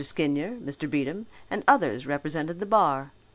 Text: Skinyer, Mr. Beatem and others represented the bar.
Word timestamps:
Skinyer, 0.03 0.57
Mr. 0.59 0.89
Beatem 0.89 1.27
and 1.51 1.63
others 1.67 2.07
represented 2.07 2.57
the 2.57 2.65
bar. 2.65 3.13